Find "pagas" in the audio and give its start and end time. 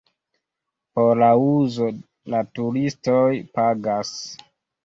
3.59-4.19